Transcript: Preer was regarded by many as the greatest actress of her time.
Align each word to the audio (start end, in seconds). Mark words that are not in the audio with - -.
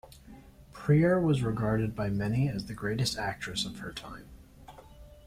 Preer 0.73 1.19
was 1.21 1.43
regarded 1.43 1.95
by 1.95 2.09
many 2.09 2.49
as 2.49 2.65
the 2.65 2.73
greatest 2.73 3.19
actress 3.19 3.65
of 3.67 3.77
her 3.77 3.91
time. 3.91 4.27